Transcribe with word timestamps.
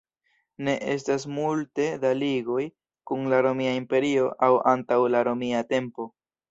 Ne 0.69 0.73
estas 0.93 1.25
multe 1.33 1.85
da 2.05 2.15
ligoj 2.23 2.65
kun 3.11 3.31
la 3.35 3.45
Romia 3.49 3.77
Imperio 3.83 4.35
aŭ 4.51 4.55
antaŭ 4.77 5.03
la 5.17 5.27
romia 5.33 5.67
tempo. 5.75 6.15